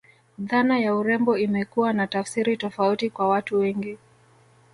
[0.39, 3.97] Dhana ya urembo imekuwa na tafsiri tofauti kwa watu wengi